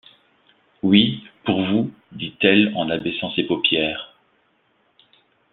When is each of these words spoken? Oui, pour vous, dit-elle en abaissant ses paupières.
Oui, 0.81 1.23
pour 1.45 1.63
vous, 1.63 1.91
dit-elle 2.13 2.73
en 2.75 2.89
abaissant 2.89 3.31
ses 3.35 3.43
paupières. 3.43 4.17